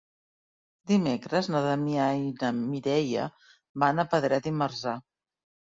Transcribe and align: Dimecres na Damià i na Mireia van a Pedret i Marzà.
Dimecres 0.91 1.49
na 1.55 1.61
Damià 1.67 2.07
i 2.21 2.25
na 2.39 2.51
Mireia 2.63 3.29
van 3.85 4.07
a 4.07 4.07
Pedret 4.15 4.49
i 4.55 4.57
Marzà. 4.63 4.97